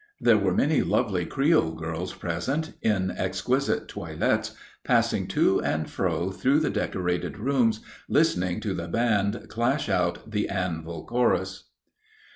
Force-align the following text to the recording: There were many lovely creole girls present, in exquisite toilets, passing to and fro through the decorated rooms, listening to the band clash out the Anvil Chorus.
There 0.19 0.39
were 0.39 0.55
many 0.55 0.81
lovely 0.81 1.27
creole 1.27 1.73
girls 1.75 2.11
present, 2.11 2.73
in 2.81 3.11
exquisite 3.15 3.87
toilets, 3.87 4.55
passing 4.83 5.27
to 5.27 5.61
and 5.61 5.87
fro 5.87 6.31
through 6.31 6.61
the 6.61 6.71
decorated 6.71 7.37
rooms, 7.37 7.81
listening 8.09 8.61
to 8.61 8.73
the 8.73 8.87
band 8.87 9.45
clash 9.47 9.89
out 9.89 10.31
the 10.31 10.49
Anvil 10.49 11.05
Chorus. 11.05 11.69